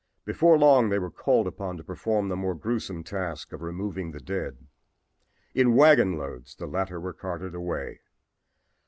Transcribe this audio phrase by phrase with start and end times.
[0.25, 4.19] Before long they were called upon to perform the more grewsome task of removing the
[4.19, 4.65] dead.
[5.53, 7.99] In wagon loads the latter were carted away.